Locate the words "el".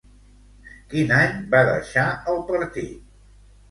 2.35-2.45